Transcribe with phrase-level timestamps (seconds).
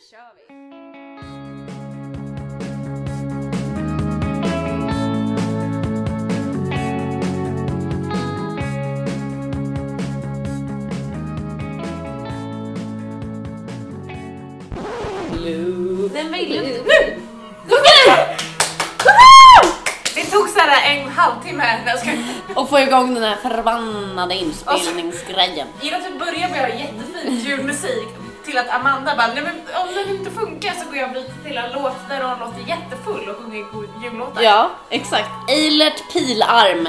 [0.00, 0.54] kör vi!
[16.14, 16.82] Den ju inte...
[16.82, 17.20] Nu!
[20.14, 20.24] Det?
[20.30, 21.80] Tog såhär en halvtimme.
[21.86, 22.18] Jag skojar.
[22.54, 25.68] Och få igång den här förbannade inspelningsgrejen.
[25.82, 28.19] Gillar att vi börjar med att ha jättefin julmusik
[28.50, 31.44] till att Amanda bara, nej men om den inte funkar så går jag och byter
[31.44, 33.64] till en låt där hon låter jättefull och sjunger
[34.04, 34.42] jullåtar.
[34.42, 35.30] Ja, exakt.
[35.50, 36.88] Eilert Pilarm.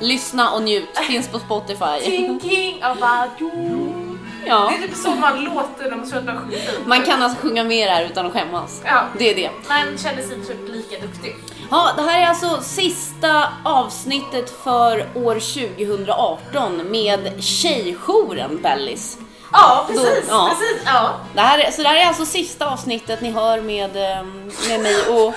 [0.00, 0.98] Lyssna och njut.
[0.98, 2.00] Finns på Spotify.
[2.00, 4.06] Thinking about you.
[4.46, 4.72] Ja.
[4.78, 6.86] Det är typ så man låter när man tror att man sjunger fint.
[6.86, 8.82] Man kan alltså sjunga med här utan att skämmas.
[8.84, 9.02] Ja.
[9.18, 9.50] Det är det.
[9.68, 11.36] Man känner sig typ lika duktig.
[11.70, 19.18] Ja, det här är alltså sista avsnittet för år 2018 med Tjejjouren Bellis.
[19.52, 20.24] Ja, precis.
[20.28, 20.50] ja.
[20.50, 21.20] precis ja.
[21.34, 24.80] Det här är, så det här är alltså sista avsnittet ni hör med, ehm, med
[24.80, 25.34] mig och,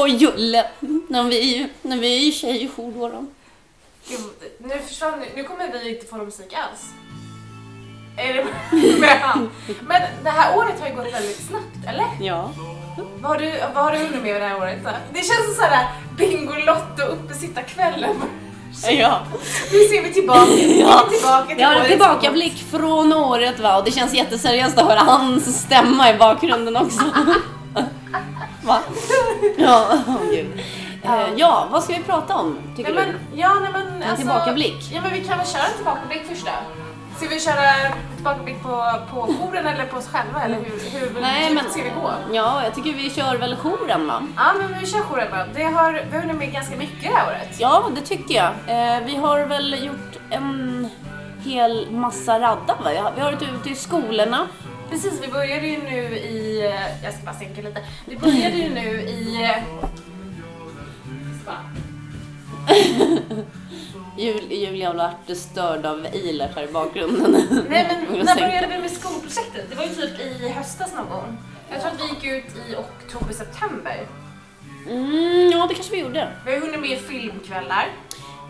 [0.00, 0.66] och Julle
[1.08, 3.08] när vi, när vi är i tjejjour då.
[3.08, 3.24] då.
[4.58, 6.80] Nu försvann nu kommer vi inte få någon musik alls.
[8.16, 8.44] Är det
[9.00, 9.48] med?
[9.80, 12.06] Men det här året har ju gått väldigt snabbt, eller?
[12.20, 12.50] Ja.
[13.20, 14.78] Vad har du, vad har du hunnit med det här året?
[14.84, 14.90] då?
[15.12, 18.16] Det känns som såhär Bingolotto uppesittarkvällen.
[18.90, 19.18] Ja.
[19.72, 21.04] Nu ser vi tillbaka, Ja.
[21.10, 24.88] vi tillbaka till Jag har en tillbakablick från året va och det känns jätteseriöst att
[24.88, 27.00] höra hans stämma i bakgrunden också.
[28.62, 28.78] Va?
[29.58, 29.88] Ja,
[30.30, 30.46] gud.
[31.02, 33.12] Eh, Ja, vad ska vi prata om tycker Nej, du?
[33.12, 34.90] men, ja, nej, men, En tillbakablick?
[34.92, 36.50] Ja, men vi kan väl köra en tillbakablick först då?
[37.20, 41.54] Ska vi köra tillbakablick på, på jouren eller på oss själva eller hur, hur Nej,
[41.54, 42.12] men- ska vi gå?
[42.32, 44.22] Ja, jag tycker vi kör väl jouren va?
[44.36, 45.36] Ja, men vi kör jouren då.
[45.54, 47.56] Det har, vi har hunnit med ganska mycket det här året.
[47.58, 48.50] Ja, det tycker jag.
[48.66, 50.88] Eh, vi har väl gjort en
[51.44, 52.90] hel massa radda va?
[52.90, 54.46] Vi har- Vi har varit ute i skolorna.
[54.90, 56.66] Precis, vi började ju nu i...
[56.66, 57.80] eh, Jag ska bara sänka lite.
[58.04, 59.54] Vi började ju nu i...
[64.20, 67.32] Jul, Julia har varit störd av Eilert här i bakgrunden.
[67.68, 69.66] Nej men när började vi med skolprojektet?
[69.70, 71.36] Det var ju typ i höstas någon gång.
[71.70, 74.06] Jag tror att vi gick ut i oktober, september.
[74.88, 76.28] Mm, ja, det kanske vi gjorde.
[76.46, 77.86] Vi har hunnit med filmkvällar.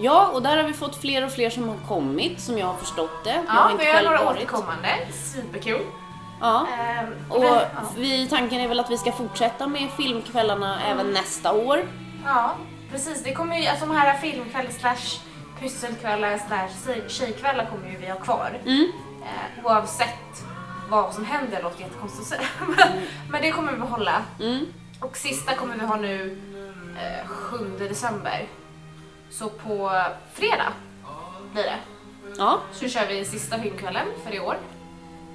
[0.01, 2.77] Ja, och där har vi fått fler och fler som har kommit, som jag har
[2.77, 3.31] förstått det.
[3.31, 4.37] jag Ja, vi har några varit.
[4.39, 4.89] återkommande.
[5.35, 5.81] Superkul.
[6.41, 6.67] Ja.
[6.81, 7.65] Ehm, Och men, ja.
[7.97, 11.85] vi, tanken är väl att vi ska fortsätta med filmkvällarna även nästa år.
[12.25, 12.55] ja,
[12.93, 13.25] precis.
[13.25, 15.21] Det kommer ju, alltså de här filmkvällar slash
[15.61, 16.39] pysselkvällar
[16.87, 18.59] tjej- tjejkvällar kommer ju vi ha kvar.
[18.67, 18.93] Mm.
[19.23, 20.45] Eh, oavsett
[20.91, 22.49] vad som händer, låter jättekonstigt att säga.
[22.77, 24.23] Men, men det kommer vi behålla.
[24.41, 24.67] Mm.
[25.01, 26.39] Och sista kommer vi ha nu
[26.99, 28.47] eh, 7 december.
[29.31, 30.03] Så på
[30.35, 30.73] fredag
[31.53, 31.79] blir det.
[32.39, 34.59] Ja, Så kör vi sista filmkvällen för i år.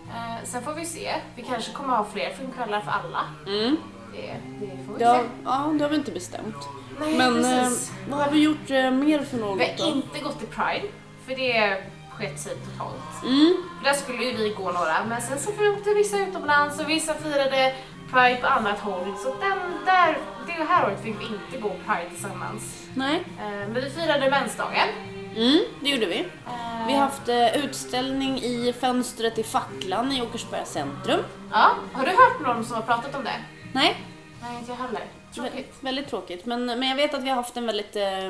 [0.10, 1.16] Eh, sen får vi se.
[1.36, 3.22] Vi kanske kommer ha fler filmkvällar för alla.
[3.48, 3.78] mm.
[4.14, 5.24] Det, det får vi har, se.
[5.46, 6.56] ja, det har vi inte bestämt.
[7.00, 7.70] Nej, Men eh,
[8.10, 9.96] vad har vi gjort eh, mer för något Vi har då?
[9.98, 10.88] inte gått till Pride,
[11.28, 13.24] för det sket sig totalt.
[13.24, 13.54] Mm.
[13.78, 17.14] För där skulle ju vi gå några, men sen så åkte vissa utomlands och vissa
[17.14, 17.76] firade
[18.12, 19.14] Pride på annat håll.
[19.24, 20.18] Så den där,
[20.48, 22.84] det här året fick vi inte gå Pride tillsammans.
[22.94, 23.24] Nej.
[23.40, 24.88] Eh, Men vi firade mensdagen.
[25.36, 26.20] Mm, det gjorde vi.
[26.20, 31.20] Eh, Vi har haft eh, utställning i fönstret i Facklan i Åkersberga centrum.
[31.52, 33.36] Ja, har du hört någon som har pratat om det?
[33.74, 33.98] Nej,
[34.46, 35.02] Nej, inte jag heller.
[35.36, 35.74] Tråkigt.
[35.82, 36.46] väldigt tråkigt.
[36.46, 38.26] Men, men jag vet att vi har haft en väldigt eh,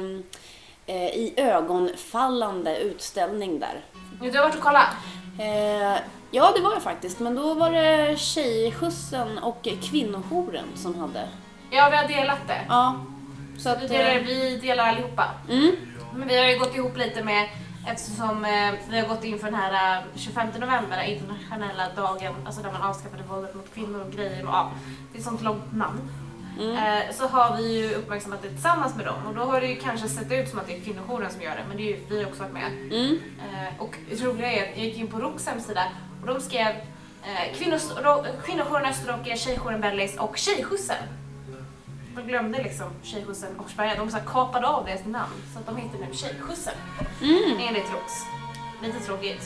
[0.85, 3.81] eh, i ögonfallande utställning där.
[4.21, 4.87] Du har varit och kollat?
[5.39, 5.99] Eh,
[6.31, 7.19] ja, det var jag faktiskt.
[7.19, 11.27] Men då var det Tjejskjutsen och Kvinnojouren som hade.
[11.71, 12.61] Ja, vi har delat det.
[12.67, 13.05] Ja.
[13.59, 13.89] Så Vi att...
[13.89, 15.31] delar, Eh, vi delar allihopa.
[15.49, 15.75] mm,
[16.15, 17.49] Men vi har ju gått ihop lite med,
[17.87, 22.33] eftersom eh, vi har gått in för den här eh, 25 november, den internationella dagen,
[22.45, 24.41] alltså där man avskaffade våldet mot kvinnor och grejer.
[24.43, 24.71] Ja,
[25.11, 26.01] det är ett sånt långt namn.
[26.59, 29.67] mm, Eh, så har vi ju uppmärksammat det tillsammans med dem och då har det
[29.67, 31.87] ju kanske sett ut som att det är kvinnojouren som gör det, men det är
[31.87, 32.71] ju vi också varit med.
[32.91, 35.83] mm, Eh, och det roliga är att jag gick in på ROKs hemsida
[36.21, 36.67] och de skrev
[37.23, 37.57] eh,
[38.45, 41.03] Kvinnojouren Österåker, Tjejjouren Bellis och Tjejskjutsen.
[42.15, 45.97] De glömde liksom Tjejskjutsen Åkersberga, de så kapade av deras namn så att de heter
[45.99, 46.73] nu Tjejskjutsen
[47.21, 47.59] mm.
[47.67, 48.25] enligt ROKs.
[48.83, 49.43] Lite tråkigt.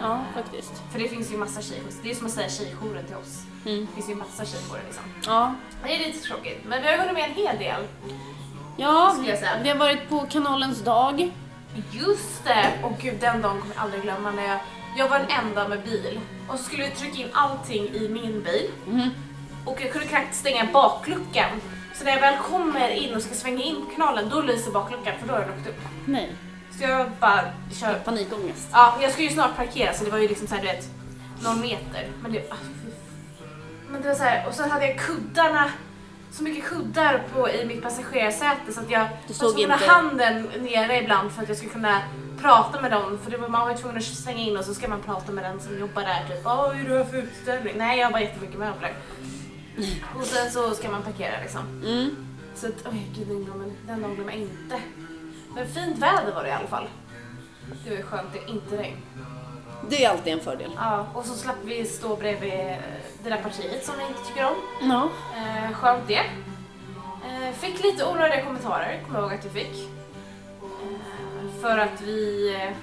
[0.00, 0.82] Ja, faktiskt.
[0.92, 1.96] För det finns ju massa tjejskjuts.
[2.02, 3.42] Det är som att säga tjejjouren till oss.
[3.66, 3.80] Mm.
[3.86, 5.04] Det finns ju massa tjejjourer liksom.
[5.26, 5.54] Ja.
[5.84, 7.82] Det är lite tråkigt, men vi har hunnit med en hel del.
[8.76, 9.14] Ja,
[9.62, 11.30] vi har varit på kanalens dag.
[11.92, 12.72] Just det!
[12.84, 14.58] Och gud, den dagen kommer jag aldrig glömma när jag,
[14.96, 19.10] jag var den enda med bil och skulle trycka in allting i min bil Mhm.
[19.64, 21.50] och jag kunde knappt stänga bakluckan.
[21.98, 25.14] Så när jag väl kommer in och ska svänga in på kanalen då lyser bakluckan
[25.20, 25.80] för då har den åkt upp.
[26.06, 26.32] Nej,
[26.78, 27.40] Så jag bara
[27.80, 27.94] kör.
[27.94, 28.68] panikångest.
[28.72, 30.88] Ja, jag skulle ju snart parkera så det var ju liksom såhär du vet,
[31.44, 32.08] någon meter.
[32.22, 32.56] Men det, ah.
[33.90, 35.70] Men det var så här, och så hade jag kuddarna,
[36.32, 39.84] så mycket kuddar på, i mitt passagerarsäte så att jag Du var såg tvungen inte-
[39.86, 42.00] ha handen nere ibland för att jag skulle kunna
[42.42, 43.18] prata med dem.
[43.24, 45.32] För det var, man var ju tvungen att slänga in och så ska man prata
[45.32, 46.24] med den som jobbar där.
[46.36, 47.74] Typ, "Åh, vad är det här för utställning?
[47.76, 48.92] Nej, jag har bara jättemycket möbler.
[50.18, 51.82] Och sen så ska man parkera liksom.
[51.84, 52.16] Mm.
[52.54, 54.80] Så att, oj gud, den dagen, den dagen glömmer jag inte.
[55.54, 56.88] Men fint väder var det i alla fall.
[57.84, 58.96] Det var ju skönt, det är inte regn.
[59.88, 60.72] Det är alltid en fördel.
[60.76, 62.52] Ja, och så slapp vi stå bredvid
[63.22, 64.56] det där partiet som vi inte tycker om.
[64.80, 65.08] Ja.
[65.36, 66.24] Eh, skönt det.
[67.26, 69.88] Eh, fick lite onödiga kommentarer, kommer jag ihåg att jag fick.
[70.62, 72.54] Eh, för att vi...
[72.54, 72.76] Eh,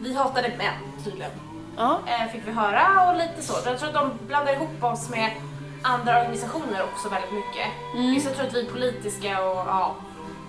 [0.00, 1.30] vi hatade män, tydligen.
[1.76, 2.00] Ja.
[2.06, 3.52] Eh, fick vi höra och lite så.
[3.64, 5.30] Jag tror att de blandar ihop oss med
[5.82, 7.66] andra organisationer också väldigt mycket.
[7.94, 8.10] Mm.
[8.14, 9.96] Vissa tror att vi är politiska och ja,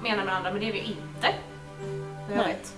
[0.03, 1.27] menar med andra, men det är vi inte.
[2.29, 2.47] Jag Nej.
[2.47, 2.73] vet.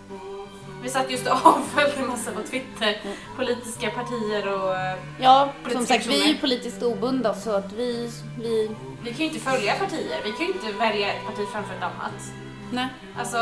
[0.84, 3.18] Vi satt just och avföljde massa på Twitter, Mm.
[3.38, 6.40] politiska partier och eh, Ja, som sagt vi är personer.
[6.42, 8.76] politiskt obundna så att vi, vi...
[9.04, 11.84] vi kan ju inte följa partier, vi kan ju inte välja ett parti framför ett
[11.84, 12.32] annat.
[12.72, 12.88] Nej.
[13.20, 13.38] Alltså,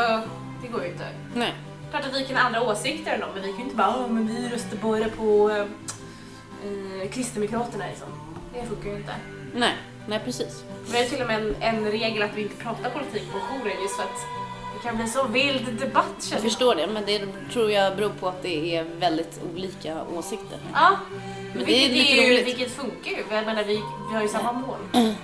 [0.62, 1.06] det går ju inte.
[1.34, 1.54] Nej.
[1.90, 3.96] Klart att vi kan ha andra åsikter än dem, men vi kan ju inte bara
[3.98, 5.60] "Åh, men vi röstar bara på eh,
[6.64, 8.08] eh, Kristdemokraterna liksom.
[8.54, 9.12] Det funkar ju inte.
[9.54, 9.74] Nej.
[10.08, 10.64] Nej, precis.
[10.92, 13.82] Vi har till och med en, en regel att vi inte pratar politik på jouren
[13.82, 14.20] just för att
[14.74, 16.42] det kan bli så vild debatt känner jag.
[16.42, 20.58] förstår det, men det tror jag beror på att det är väldigt olika åsikter.
[20.74, 20.96] Ja,
[21.54, 22.46] Men det är lite ju, roligt.
[22.46, 23.24] vilket funkar ju.
[23.30, 24.78] Jag menar, vi, vi har ju samma mål.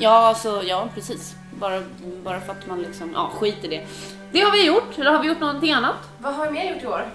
[0.00, 1.34] Ja, alltså, ja precis.
[1.60, 1.82] Bara,
[2.24, 3.86] bara för att man liksom, ja skit i det.
[4.32, 5.96] Det har vi gjort, eller har vi gjort någonting annat?
[6.18, 7.08] Vad har vi mer gjort i år?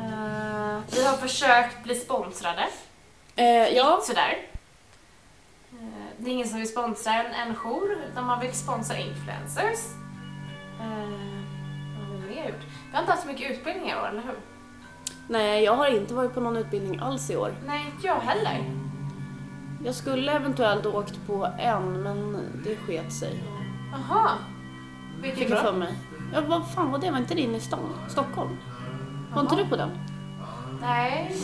[0.00, 2.66] Eh, vi har försökt bli sponsrade.
[3.38, 4.00] Eh, ja.
[4.02, 4.38] Sådär.
[5.72, 9.78] Eh, det är ingen som vill sponsra en, en jour, utan man vill sponsra influencers.
[10.80, 10.86] Eh,
[11.98, 12.64] vad har vi mer gjort?
[12.90, 14.38] Vi har inte haft så mycket utbildning i år, eller hur?
[15.28, 17.52] Nej, jag har inte varit på någon utbildning alls i år.
[17.66, 18.64] Nej, inte jag heller.
[19.84, 23.42] Jag skulle eventuellt åkt på en, men det sket sig.
[23.92, 24.30] Jaha.
[25.22, 25.94] Fick Vilken jag för mig.
[26.34, 27.10] Ja, vad fan var det?
[27.10, 27.94] Var inte det inne i stan?
[28.08, 28.56] Stockholm?
[29.34, 29.90] Var inte du på den?
[30.80, 31.36] Nej.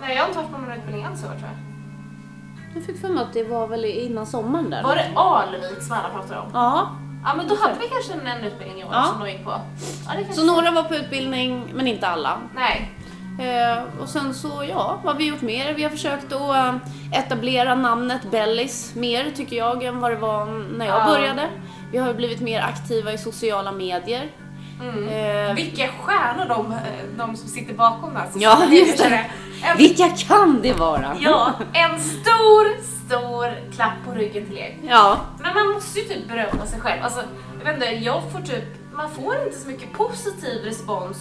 [0.00, 1.58] Nej, jag har inte varit på någon utbildning alls i år tror jag.
[2.76, 4.82] Jag fick för mig att det var väl innan sommaren där.
[4.82, 6.50] Var det Alvik som alla pratade om?
[6.52, 6.90] Ja.
[7.24, 9.04] Ja, men då hade vi kanske en, utbildning i år Ja.
[9.04, 9.50] som de gick på.
[10.08, 12.38] Ja, det Så några var på utbildning, men inte alla.
[12.54, 12.90] Nej.
[13.40, 15.74] Eh, och sen så, ja, vad har vi gjort mer?
[15.74, 16.74] Vi har försökt att eh,
[17.12, 20.46] etablera namnet Bellis mer, tycker jag, än vad det var
[20.76, 21.06] när jag Ja.
[21.06, 21.48] började.
[21.92, 24.26] Vi har blivit mer aktiva i sociala medier.
[24.82, 25.08] Mm.
[25.08, 26.74] Eh, Vilka stjärnor de,
[27.18, 28.24] de som sitter bakom där.
[28.32, 29.24] så- Ja, just det.
[29.62, 31.16] En, vilka kan det vara?
[31.20, 34.76] ja, en stor, stor klapp på ryggen till er.
[34.82, 37.02] Ja, Men man måste ju typ berömma sig själv.
[37.04, 37.22] Alltså,
[37.58, 41.18] jag vet inte, jag får typ, man får inte så mycket positiv respons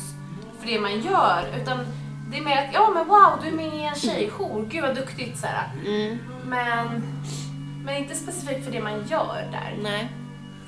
[0.60, 1.44] för det man gör.
[1.62, 1.78] Utan
[2.32, 4.96] det är mer att, ja men wow, du är med i en tjejjour, gud vad
[4.96, 5.70] duktigt såhär.
[5.86, 7.04] mm, Men,
[7.86, 9.78] men inte specifikt för det man gör där.
[9.82, 10.08] nej.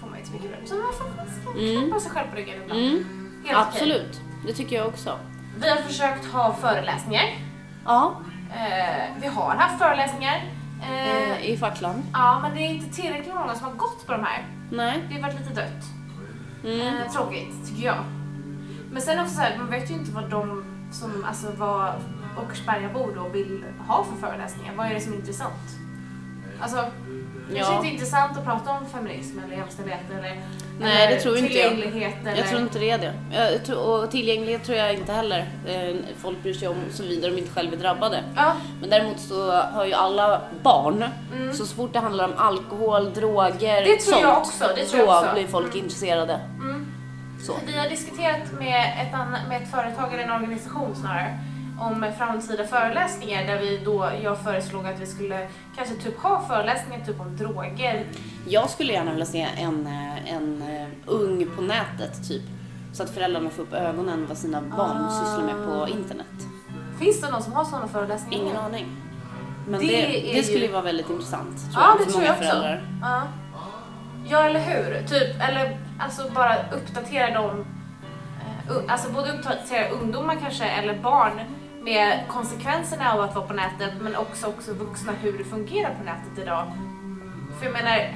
[0.02, 0.66] Får man inte så mycket beröm.
[0.68, 1.86] Så man får faktiskt Mm.
[1.88, 2.82] klappa sig själv på ryggen ibland.
[2.82, 2.96] Mm,
[3.46, 3.68] Helt okej.
[3.68, 5.20] absolut, det tycker jag också.
[5.62, 7.24] Vi har försökt ha föreläsningar.
[7.86, 8.22] Ja,
[8.52, 10.44] Eh, vi har haft föreläsningar.
[10.82, 12.04] Eh, eh, i facklan.
[12.14, 14.46] ja, men det är inte tillräckligt många som har gått på de här.
[14.72, 15.04] Nej.
[15.10, 15.84] Det har varit lite dött.
[16.64, 17.10] Mm.
[17.10, 18.04] Tråkigt, tycker jag.
[18.92, 21.94] Men sen också så här, man vet ju inte vad de som, alltså vad
[22.46, 24.74] Åkersbergabor då vill ha för föreläsningar.
[24.76, 25.78] Vad är det som är intressant?
[26.62, 26.78] Alltså,
[27.50, 27.78] det kanske Ja.
[27.80, 30.42] inte intressant att prata om feminism eller jämställdhet eller,
[30.80, 31.72] Nej, eller det tror inte jag.
[31.74, 32.38] eller...
[32.38, 33.14] Jag tror inte det är det.
[33.32, 37.38] Jag tror, och tillgänglighet tror jag inte heller eh, folk bryr sig om såvida de
[37.38, 38.24] inte själva är drabbade.
[38.36, 41.54] Ja, Men däremot så har ju alla barn, Mm.
[41.54, 45.06] så fort det handlar om alkohol, droger, Det tror sånt, jag också, det tror då
[45.06, 45.34] jag också.
[45.34, 46.40] blir folk intresserade.
[46.60, 46.86] mm.
[47.46, 47.54] Så.
[47.68, 51.38] Vi har diskuterat med ett, med ett företag eller en organisation snarare
[51.82, 57.06] om framtida föreläsningar där vi då, jag föreslog att vi skulle kanske typ ha föreläsningar
[57.06, 58.06] typ om droger.
[58.48, 62.42] Jag skulle gärna vilja se en, eh, en eh, ung på nätet typ.
[62.94, 65.10] Så att föräldrarna får upp ögonen vad sina barn Ah.
[65.26, 66.28] sysslar med på internet.
[67.00, 68.44] Finns det någon som har sådana föreläsningar?
[68.44, 68.86] Ingen aning.
[69.68, 72.44] Men Det det, det skulle ju- vara väldigt intressant Ja, jag, det tror jag också.
[72.44, 72.82] föräldrar.
[74.30, 74.44] Ja.
[74.46, 75.08] eller hur?
[75.08, 77.66] Typ, eller alltså bara uppdatera dem,
[78.70, 81.40] eh, alltså både uppdatera ungdomar kanske, eller barn
[81.82, 86.04] med konsekvenserna av att vara på nätet, men också, också vuxna hur det fungerar på
[86.04, 86.72] nätet idag.
[87.60, 88.16] För jag menar,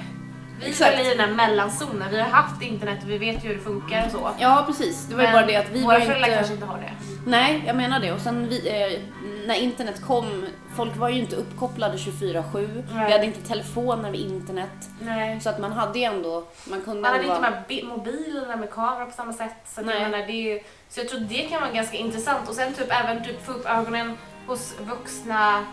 [0.60, 1.00] vi Exakt.
[1.00, 3.62] är i den här mellanzonen, vi har haft internet och vi vet ju hur det
[3.62, 4.30] funkar och så.
[4.40, 6.36] Ja precis, det var ju bara det att vi våra var föräldrar inte...
[6.38, 6.92] kanske inte har det.
[7.26, 8.12] Nej, jag menar det.
[8.12, 9.00] Och sen vi, eh,
[9.48, 10.46] när internet kom,
[10.76, 12.84] folk var ju inte uppkopplade 24-7.
[12.94, 13.06] Nej.
[13.06, 14.70] Vi hade inte telefoner med internet.
[15.00, 15.42] Nej.
[15.42, 17.64] Så att man hade ju ändå, man kunde Man hade ändå inte vara- de här
[17.68, 19.56] bi- mobilerna med kamera på samma sätt.
[19.66, 20.10] Så, att jag Nej.
[20.10, 22.50] menar, det är, ju- så jag tror det kan vara ganska intressant.
[22.50, 24.18] Och sen typ även typ få upp ögonen
[24.48, 25.66] hos vuxna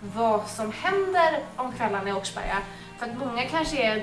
[0.00, 2.56] vad som händer om kvällarna i Åkersberga.
[3.04, 3.94] För att många kanske är,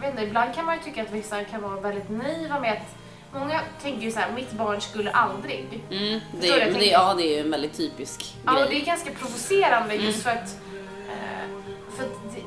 [0.00, 2.94] vet inte, ibland kan man ju tycka att vissa kan vara väldigt naiva med att
[3.34, 5.80] Många tänker ju såhär, mitt barn skulle aldrig.
[5.90, 8.80] Mm, det, men det, ja, det är ju en väldigt typisk Ja, och det grej.
[8.80, 10.56] är ganska provocerande just för att,
[11.08, 11.48] eh,
[11.96, 12.40] för att det,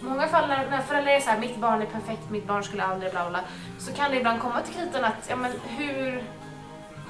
[0.00, 3.30] många fall när, föräldrar är såhär, mitt barn är perfekt, mitt barn skulle aldrig bla
[3.30, 3.40] bla,
[3.78, 6.24] så kan det ibland komma till kritan att, ja men hur,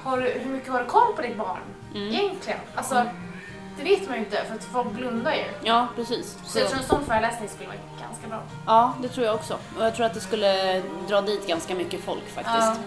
[0.03, 1.59] har hur mycket har du koll på ditt barn
[1.95, 2.07] Mm.
[2.07, 2.59] egentligen?
[2.75, 3.03] Alltså,
[3.77, 5.43] det vet man ju inte för att folk blundar ju.
[5.63, 6.37] Ja, precis.
[6.45, 8.43] Så jag tror en sån föreläsning skulle vara ganska bra.
[8.65, 9.53] Ja, det tror jag också.
[9.77, 12.81] Och jag tror att det skulle dra dit ganska mycket folk faktiskt.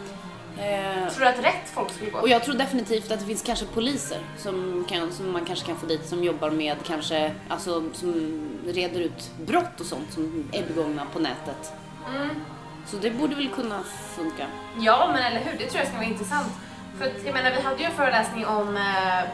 [0.59, 2.18] Eh, Tror du att rätt folk skulle gå?
[2.18, 5.76] och jag tror definitivt att det finns kanske poliser som, kan, som man kanske kan
[5.76, 10.62] få dit som jobbar med kanske, alltså som reder ut brott och sånt som är
[10.66, 11.73] begångna på nätet.
[12.16, 12.28] Mm.
[12.87, 13.83] Så det borde väl kunna
[14.16, 14.47] funka.
[14.78, 15.59] Ja, men eller hur?
[15.59, 16.49] Det tror jag ska vara intressant.
[16.99, 19.25] För att, jag menar, vi hade ju en föreläsning om eh,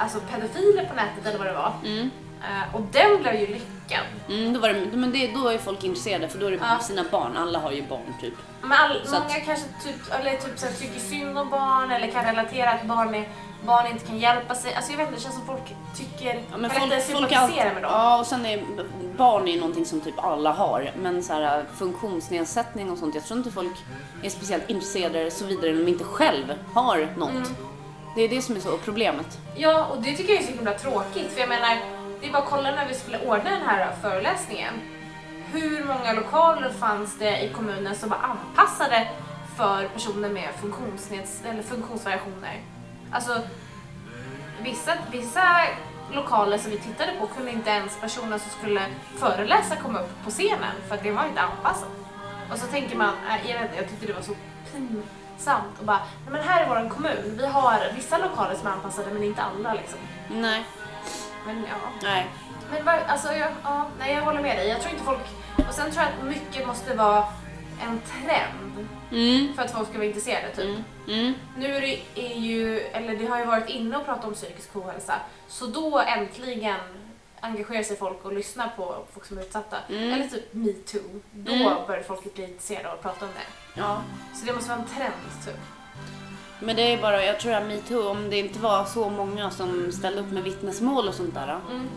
[0.00, 1.72] alltså pedofiler på nätet eller vad det var.
[1.84, 2.10] Mm.
[2.42, 4.04] Eh, och den blev ju lyckad.
[4.28, 6.78] Mm, då, var det, men det, då är folk intresserade för då är det Ja.
[6.78, 7.36] sina barn.
[7.36, 8.34] Alla har ju barn typ.
[8.62, 11.90] Men all, Så att- många kanske typ, eller typ så här, tycker synd om barn
[11.90, 13.28] eller kan relatera att barn, är,
[13.66, 14.74] barn inte kan hjälpa sig.
[14.74, 17.82] Alltså jag vet inte, det känns som folk tycker, Ja, men folk, folk alltid, med
[17.82, 17.90] dem.
[17.92, 18.64] Ja, och sen är
[19.16, 20.90] barn är ju någonting som typ alla har.
[20.96, 23.76] Men så här, funktionsnedsättning och sånt, jag tror inte folk
[24.22, 27.30] är speciellt intresserade såvida de inte själv har något.
[27.30, 27.56] Mm.
[28.14, 29.38] Det är det som är så problemet.
[29.56, 31.32] Ja, och det tycker jag är så himla tråkigt.
[31.32, 31.76] För jag menar,
[32.20, 34.74] det är bara att kolla när vi skulle ordna den här föreläsningen.
[35.52, 39.08] Hur många lokaler fanns det i kommunen som var anpassade
[39.56, 42.60] för personer med funktionsneds eller funktionsvariationer?
[43.12, 43.40] Alltså,
[44.62, 45.42] vissa, vissa
[46.12, 48.82] lokaler som vi tittade på kunde inte ens personer som skulle
[49.16, 51.88] föreläsa komma upp på scenen för att det var inte anpassat.
[52.52, 54.34] Och så tänker man, äh, jag, vet, jag tyckte det var så
[54.72, 55.19] pinsamt
[55.78, 59.10] och bara, nej men här är våran kommun, vi har vissa lokaler som är anpassade
[59.12, 59.98] men inte alla liksom.
[60.30, 60.64] Nej,
[61.46, 61.90] Men ja.
[62.02, 62.26] nej.
[62.70, 64.68] Men alltså, jag, ja, nej, jag håller med dig.
[64.68, 65.20] Jag tror inte folk...
[65.68, 67.24] Och sen tror jag att mycket måste vara
[67.82, 70.48] en trend Mm, för att folk ska vara intresserade.
[70.56, 70.64] Typ.
[70.64, 71.34] mm, mm.
[71.56, 74.76] Nu är det är ju, eller det har ju varit inne och pratat om psykisk
[74.76, 75.14] ohälsa,
[75.48, 76.80] så då äntligen
[77.40, 79.76] engagerar sig folk och lyssnar på folk som är utsatta.
[79.88, 80.12] Mm.
[80.12, 81.00] Eller typ metoo.
[81.32, 81.86] Då Mm.
[81.86, 83.80] börjar folk bli intresserade av att prata om det.
[83.80, 84.02] Ja.
[84.34, 85.12] Så det måste vara en trend
[85.46, 85.56] typ.
[86.60, 89.92] Men det är bara, jag tror att metoo, om det inte var så många som
[89.92, 91.58] ställde upp med vittnesmål och sånt där.
[91.70, 91.88] Mm.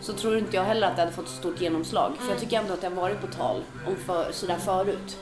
[0.00, 2.12] Så tror inte jag heller att det hade fått så stort genomslag.
[2.20, 5.16] För jag tycker ändå att det har varit på tal om för, sådär förut.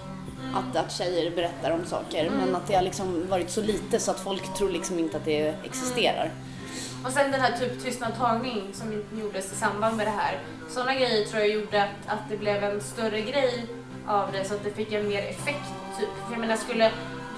[0.54, 2.31] Att, att tjejer berättar om saker.
[2.31, 5.25] Men att det har liksom varit så lite så att folk tror liksom inte att
[5.25, 6.31] det existerar.
[7.04, 10.38] Och sen den här typ tystnad tagning som gjordes i samband med det här.
[10.68, 13.66] Sådana grejer tror jag gjorde att, att det blev en större grej
[14.06, 15.68] av det så att det fick en mer effekt.
[15.99, 16.08] Typ.
[16.26, 16.90] För jag menar, skulle,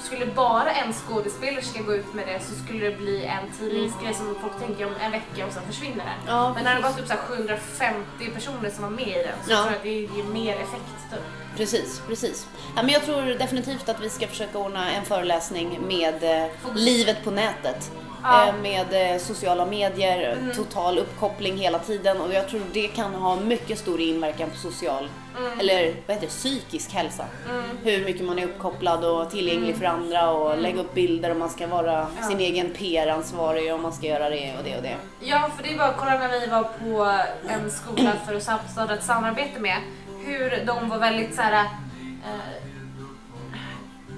[0.02, 4.37] skulle bara en skådespelerska gå ut med det så skulle det bli en tidningsgrej som
[4.40, 6.35] folk tänker om en vecka och sen försvinner den.
[6.35, 9.38] Ja, Men när det var typ så här 750 personer som var med i den
[9.44, 9.56] så Ja.
[9.56, 11.11] tror jag att det ger mer effekt.
[11.11, 11.20] Typ.
[11.56, 12.46] Precis, precis.
[12.76, 17.25] Ja, men jag tror definitivt att vi ska försöka ordna en föreläsning med eh, livet
[17.25, 17.90] på nätet.
[18.30, 18.42] Ja.
[18.49, 18.54] Mm.
[18.54, 23.37] Eh, med eh, sociala medier, total uppkoppling hela tiden och jag tror det kan ha
[23.40, 25.61] mycket stor inverkan på social, Mm.
[25.61, 27.25] eller vad heter det, psykisk hälsa.
[27.83, 29.78] Hur mycket man är uppkopplad och tillgänglig Mm.
[29.78, 33.92] för andra och lägga upp bilder och man ska vara sin egen PR-ansvarig och man
[33.92, 34.97] ska göra det och det och det.
[35.21, 37.18] Ja, för det är bara att kolla när vi var på
[37.49, 38.42] en skola för att
[38.73, 39.76] starta ett samarbete med.
[40.25, 41.52] Hur de var väldigt så här.
[41.54, 42.75] Eh,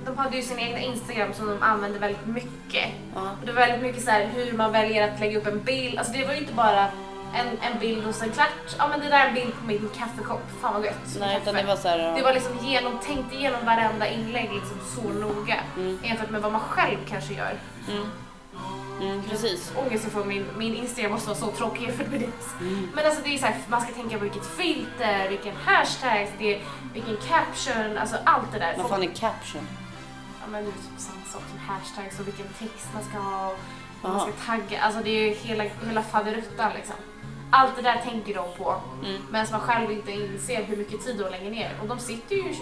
[0.05, 2.89] de hade ju sin egna Instagram som de använde väldigt mycket.
[3.15, 3.21] Ja.
[3.41, 5.99] Och det var väldigt mycket så här hur man väljer att lägga upp en bild.
[5.99, 6.89] Alltså det var ju inte bara
[7.35, 8.77] en, en bild hos en klart.
[8.79, 10.43] Ja men det där är en bild på min kaffekopp.
[10.61, 11.17] Fan vad gött.
[11.21, 12.15] Nej, det var så här, ja.
[12.17, 15.57] Det var liksom genomtänkt igenom varenda inlägg liksom så noga.
[16.03, 17.55] Jämfört med vad man själv kanske gör.
[19.01, 19.73] Mm, precis.
[19.77, 22.65] Ångest ifrån min, min Instagram måste vara så tråkig jämfört med det.
[22.95, 26.61] Men alltså det är så här, man ska tänka på vilket filter, vilken hashtag, det
[26.93, 28.75] vilken caption, alltså allt det där.
[28.77, 29.69] Vad fan är caption?
[30.53, 33.55] Men det är typ samma sak som hashtags och vilken text man ska ha.
[34.03, 34.29] Vad man Aha.
[34.33, 36.95] ska tagga, alltså det är ju hela, hela faderuttan liksom.
[37.51, 38.75] Allt det där tänker de på.
[39.05, 39.23] Mm.
[39.31, 41.71] Medan man själv inte inser hur mycket tid de lägger ner.
[41.83, 42.55] Och de sitter ju 24-7.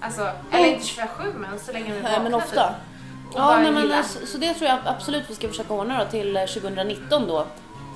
[0.00, 2.68] Alltså, eller inte 24-7 men så länge de är vakna men ofta.
[2.68, 2.76] typ.
[3.34, 6.10] Och Ja, nej, men, så, så det tror jag absolut vi ska försöka ordna då
[6.10, 7.46] till eh, 2019 då.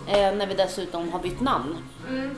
[0.06, 1.76] Eh, när vi dessutom har bytt namn.
[2.08, 2.36] Mm.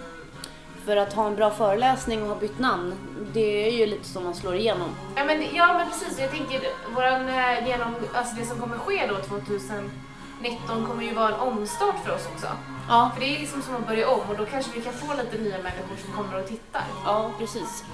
[0.85, 2.95] För att ha en bra föreläsning och ha bytt namn,
[3.33, 4.89] det är ju lite som man slår igenom.
[5.17, 6.61] Ja men, ja men precis, jag tänker
[6.95, 11.95] våran eh, genom, alltså det som kommer ske då 2019 kommer ju vara en omstart
[12.05, 12.47] för oss också.
[12.89, 15.15] Ja, För det är liksom som att börja om och då kanske vi kan få
[15.15, 16.85] lite nya människor som kommer och tittar.
[17.05, 17.85] ja precis.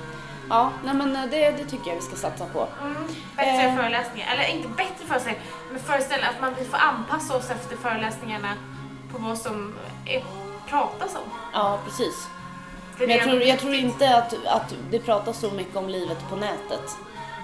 [0.50, 2.68] Ja, nej men eh, det, det tycker jag vi ska satsa på.
[2.83, 2.95] Mm.
[3.37, 3.76] Bättre Eh.
[3.76, 8.54] föreläsningar, eller inte bättre föreställningar, men föreställningar att man får anpassa oss efter föreläsningarna
[9.12, 9.75] på vad som
[10.07, 10.25] är
[10.68, 11.30] pratas om.
[11.52, 12.28] Ja, precis.
[12.98, 16.36] Men jag tror, jag tror inte att, att det pratas så mycket om livet på
[16.36, 16.96] nätet.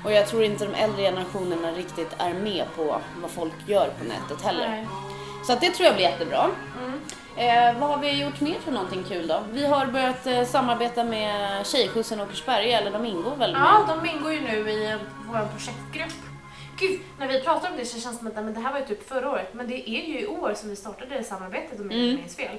[0.05, 4.05] Och jag tror inte de äldre generationerna riktigt är med på vad folk gör på
[4.05, 4.69] nätet heller.
[4.69, 4.87] Nej.
[5.47, 6.51] Så att det tror jag blir jättebra.
[6.85, 7.01] Mm.
[7.37, 9.43] Eh, vad har vi gjort mer för någonting kul då?
[9.53, 13.61] Vi har börjat eh, samarbeta med Tjejskjutsen Åkersberga, eller de ingår väl med?
[13.63, 14.97] Ja, de ingår ju nu i
[15.29, 16.23] vår projektgrupp.
[16.79, 18.79] Gud, när vi pratar om det så känns det som att men det här var
[18.79, 21.91] ju typ förra året, men det är ju i år som vi startade samarbetet om
[21.91, 22.11] jag Mm.
[22.11, 22.59] inte minns fel.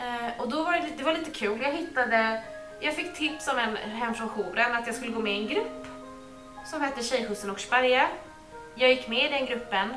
[0.00, 2.42] Eh, och då var det, det var lite kul, jag hittade,
[2.80, 5.46] jag fick tips av en hem från jouren att jag skulle gå med i en
[5.48, 5.86] grupp
[6.66, 8.08] som hette Tjejskjutsen Åkersberga.
[8.74, 9.94] Jag gick med i den gruppen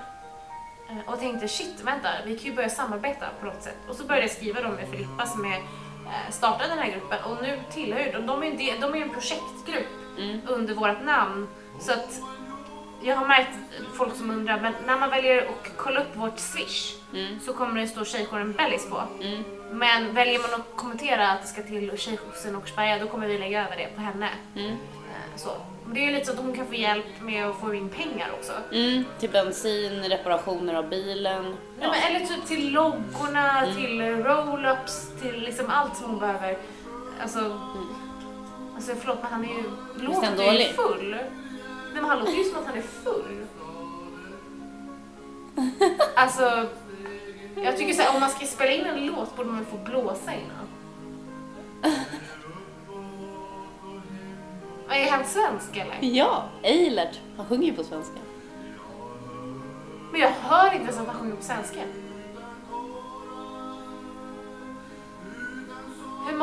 [0.90, 3.78] eh, och tänkte shit, vänta, vi kan ju börja samarbeta på något sätt.
[3.90, 7.24] Och så började jag skriva dem med Filippa som är, eh, startade den här gruppen
[7.24, 10.42] och nu tillhör de, de är ju en, de är en projektgrupp Mm.
[10.48, 11.48] under vårt namn.
[11.80, 12.20] Så att
[13.02, 13.50] jag har märkt
[13.98, 17.40] folk som undrar, men när man väljer att kolla upp vårt swish Mm.
[17.40, 19.04] så kommer det stå Tjejjouren Bellis på.
[19.22, 19.44] Mm.
[19.74, 23.66] Men väljer man att kommentera att det ska till Tjejskjutsen Åkersberga då kommer vi lägga
[23.66, 24.30] över det på henne.
[24.56, 24.72] Mm.
[24.72, 24.78] Eh,
[25.38, 25.50] Så.
[25.94, 28.30] Det är ju lite så att hon kan få hjälp med att få in pengar
[28.40, 28.52] också.
[28.72, 29.04] Mm.
[29.20, 31.44] Till bensin, reparationer av bilen.
[31.44, 31.92] Nej, Ja.
[31.92, 33.76] men, eller typ till loggorna, Mm.
[33.76, 36.58] till roll-ups, till liksom allt som hon behöver.
[37.22, 37.60] Alltså,
[38.76, 39.76] alltså förlåt men han är ju, Mm.
[39.96, 41.10] låter ju full.
[41.12, 43.46] Nej men han låter ju som att han är full.
[46.16, 46.68] Alltså,
[47.56, 50.68] jag tycker såhär om man ska spela in en låt borde man få blåsa innan.
[54.90, 55.98] Är han svensk eller?
[56.02, 57.20] Ja, Eilert.
[57.38, 58.18] Han sjunger ju på svenska.
[60.12, 61.80] Men jag hör inte ens att han sjunger på svenska.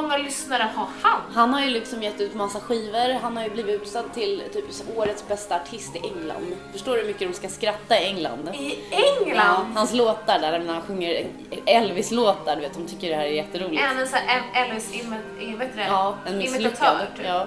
[0.02, 1.20] Många lyssnare har han?
[1.34, 3.18] Han har ju liksom gett ut massa skivor.
[3.22, 4.64] Han har ju blivit utsedd till typ
[4.96, 6.56] årets bästa artist i England.
[6.72, 8.48] Förstår du hur mycket de ska skratta i England?
[8.54, 9.72] I Ja, England?
[9.74, 11.26] hans låtar där när han sjunger
[11.66, 13.82] Elvis-låtar, du vet, de tycker det här är jätteroligt.
[13.82, 15.86] Är han en sån här Elvis imi- vet du det?
[15.86, 16.96] Ja, en misslyckad.
[17.16, 17.26] Typ?
[17.26, 17.46] Ja.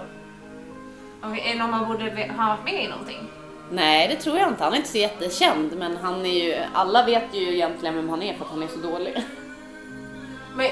[1.23, 2.03] Är det någon man borde
[2.37, 3.27] ha varit med i någonting?
[3.71, 4.63] Nej, det tror jag inte.
[4.63, 8.21] Han är inte så jättekänd, men han är ju, alla vet ju egentligen vem han
[8.23, 9.23] är för att han är så dålig.
[10.55, 10.67] Men...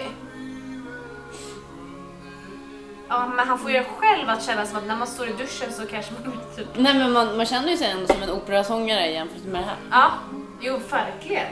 [3.13, 5.74] Ja, men han får ju själv att känna som att när man står i duschen
[5.74, 6.67] så kanske man typ...
[6.76, 9.76] Nej, men man, man känner ju sig ändå som en operasångare jämfört med det här.
[9.91, 10.12] Ja,
[10.62, 11.47] jo verkligen.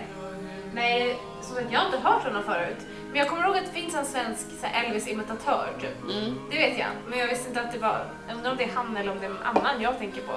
[0.73, 2.77] Nej, som sagt, jag har inte hört honom förut.
[3.09, 6.03] Men jag kommer ihåg att det finns en svensk Elvis-imitatör typ.
[6.11, 6.39] Mm.
[6.51, 6.87] Det vet jag.
[7.07, 9.19] Men jag visste inte att det var, jag undrar om det är han eller om
[9.19, 10.33] det är någon annan jag tänker på.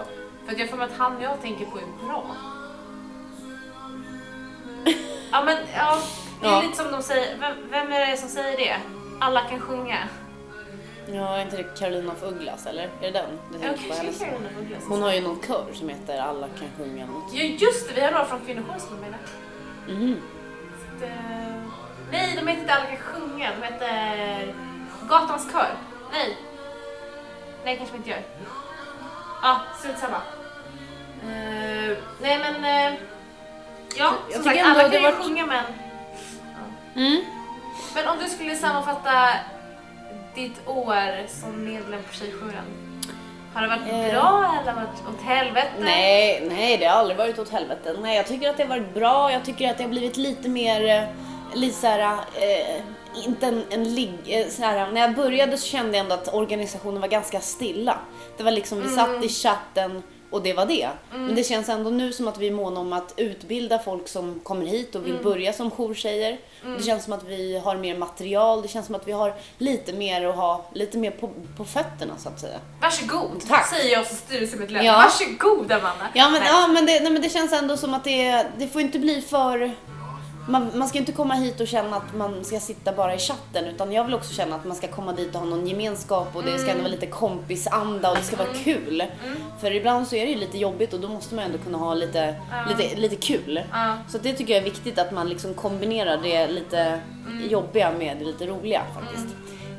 [0.46, 2.24] För att jag får mig att han jag tänker på är bra.
[5.32, 5.98] Ja men ja,
[6.40, 6.62] det är Ja.
[6.62, 8.76] lite som de säger, vem, vem är det som säger det?
[9.20, 9.98] Alla kan sjunga.
[11.06, 12.82] Ja, är inte det Carolina af Ugglas, eller?
[12.82, 13.38] Är det den?
[13.52, 14.18] du Ja, kanske hennes?
[14.18, 14.82] det är Carolina af Ugglas.
[14.88, 17.32] Hon har ju någon kör som heter Alla kan sjunga något.
[17.34, 19.18] Ja just det, vi har några från kvinnojouren som är med där.
[19.88, 21.62] Så att, eh,
[22.12, 24.54] Nej, de heter inte Alla kan sjunga, de heter
[25.08, 25.74] Gatans kör.
[26.12, 26.36] Nej.
[27.64, 28.22] Nej, kanske inte gör.
[29.42, 30.16] Ja, strunt samma.
[31.24, 32.98] Uh, nej men, eh,
[33.98, 35.64] ja Jag som sagt alla det kan ju var- sjunga men...
[36.96, 37.24] Mm.
[37.94, 39.28] Men om du skulle sammanfatta
[40.34, 42.64] ditt år som medlem på Tjejjouren.
[43.54, 44.10] Har det varit Eh.
[44.12, 45.68] bra eller varit åt helvete?
[45.80, 47.96] Nej, nej, det har aldrig varit åt helvete.
[48.02, 49.32] Nej, jag tycker att det har varit bra.
[49.32, 51.08] Jag tycker att det har blivit lite mer, eh,
[51.58, 52.00] lite så här,
[52.34, 52.82] eh,
[53.26, 54.46] inte en, en ligg, eh,
[54.92, 57.98] när jag började så kände jag ändå att organisationen var ganska stilla.
[58.36, 60.88] Det var liksom, vi satt i chatten och det var det.
[61.10, 64.40] Men det känns ändå nu som att vi är måna om att utbilda folk som
[64.42, 66.38] kommer hit och vill börja som jourtjejer.
[66.78, 69.92] Det känns som att vi har mer material, det känns som att vi har lite
[69.92, 72.58] mer att ha, lite mer på, på fötterna så att säga.
[72.80, 73.66] Varsågod, Tack.
[73.66, 74.84] säger jag som styrelsemedlem.
[74.84, 74.92] Ja.
[74.92, 76.06] Varsågod Amanda.
[76.14, 76.50] Ja men, Nej.
[76.52, 79.22] ja, men, det, nej, men det känns ändå som att det, det får inte bli
[79.22, 79.72] för...
[80.48, 83.64] Man, man ska inte komma hit och känna att man ska sitta bara i chatten
[83.64, 86.42] utan jag vill också känna att man ska komma dit och ha någon gemenskap och
[86.44, 89.04] det ska ändå vara lite kompisanda och det ska vara kul.
[89.60, 91.94] För ibland så är det ju lite jobbigt och då måste man ändå kunna ha
[91.94, 92.34] lite,
[92.68, 93.60] lite, lite kul.
[94.08, 97.00] Så det tycker jag är viktigt att man liksom kombinerar det lite
[97.50, 99.26] jobbiga med det lite roliga faktiskt.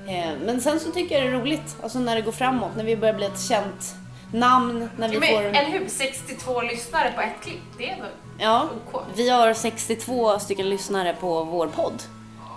[0.08, 2.84] Eh, Men sen så tycker jag det är roligt, alltså när det går framåt, när
[2.84, 3.96] vi börjar bli ett känt
[4.34, 5.42] namn, när vi Men, får...
[5.44, 5.88] eller hur?
[5.90, 9.02] 62 lyssnare på ett klipp, det är väl Ja, OK?
[9.16, 12.02] vi har 62 stycken lyssnare på vår podd.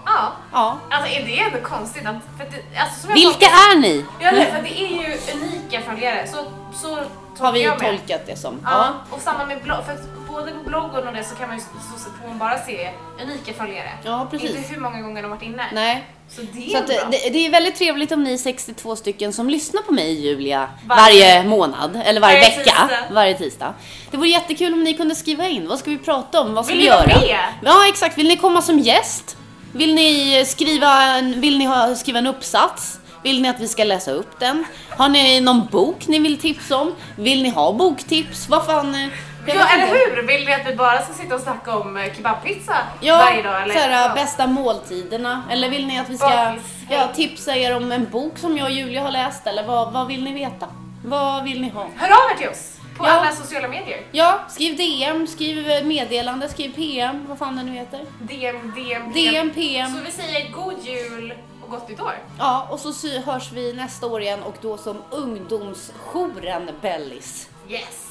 [0.07, 0.33] Ja.
[0.53, 0.79] Ja.
[0.91, 2.15] Alltså är det ändå konstigt att...
[2.39, 4.05] För det, alltså, som jag Vilka är ni?
[4.21, 6.27] Ja, nej, för det är ju unika följare.
[6.27, 6.37] Så,
[6.83, 6.99] så
[7.45, 7.91] Har vi jag med.
[7.99, 8.61] tolkat det som.
[8.65, 9.85] Ja, och samma med blogg.
[9.87, 9.97] För
[10.33, 12.91] både på bloggen och det så kan man ju så, så man bara se
[13.23, 13.91] unika följare.
[14.05, 14.51] Ja, precis.
[14.57, 15.67] Inte hur många gånger de har varit inne.
[15.73, 16.07] Nej.
[16.29, 16.97] Så det är Så att, bra.
[17.11, 20.69] det, det är väldigt trevligt om ni är 62 stycken som lyssnar på mig Julia
[20.87, 22.89] Varje- varje månad eller varje, Varje vecka, tisdag.
[23.11, 23.75] varje tisdag.
[24.11, 25.69] Det vore jättekul om ni kunde skriva in.
[25.69, 26.55] Vad ska vi prata om?
[26.55, 27.21] Vad ska Vill vi ni vara göra?
[27.21, 27.45] med?
[27.65, 28.19] Ja, exakt.
[28.19, 29.37] Vill ni komma som gäst?
[29.77, 33.01] Vill ni skriva en, vill ni ha, skriva en uppsats?
[33.23, 34.65] Vill ni att vi ska läsa upp den?
[34.99, 36.95] Har ni någon bok ni vill tipsa om?
[37.17, 38.49] Vill ni ha boktips?
[38.49, 38.95] Vad fan?
[38.95, 39.09] eh,
[39.47, 40.23] Ja, eller hur?
[40.27, 43.63] Vill ni att vi bara ska sitta och snacka om eh, kebabpizza Ja, varje dag?
[43.63, 43.75] Eller?
[43.75, 44.15] såhär, ja.
[44.15, 45.43] bästa måltiderna.
[45.51, 46.55] Eller vill ni att vi ska
[46.91, 49.47] ja, tipsa er om en bok som jag och Julia har läst?
[49.47, 50.67] Eller vad, vad vill ni veta?
[51.05, 51.87] Vad vill ni ha?
[51.97, 53.11] Hör av er till oss på Ja.
[53.11, 54.07] alla sociala medier.
[54.13, 58.01] Ja, skriv DM, skriv meddelande, skriv PM, vad fan det nu heter.
[58.21, 59.91] DM, DM, DM, PM.
[59.97, 62.15] Så vi säger god jul och gott nytt år.
[62.39, 67.49] Ja, och så hörs vi nästa år igen och då som ungdomsjouren Bellis.
[67.69, 68.06] Yes!